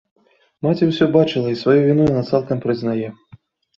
Маці 0.67 0.87
ўсё 0.93 1.05
бачыла, 1.15 1.53
сваю 1.61 1.77
віну 1.87 2.09
яна 2.13 2.23
цалкам 2.33 2.57
прызнае. 2.67 3.09